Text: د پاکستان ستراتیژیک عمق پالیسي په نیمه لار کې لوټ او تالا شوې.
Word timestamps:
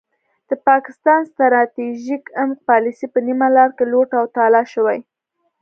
د 0.49 0.51
پاکستان 0.67 1.19
ستراتیژیک 1.31 2.23
عمق 2.41 2.59
پالیسي 2.69 3.07
په 3.13 3.19
نیمه 3.27 3.47
لار 3.55 3.69
کې 3.77 3.85
لوټ 3.91 4.09
او 4.19 4.25
تالا 4.37 4.61
شوې. 4.73 4.99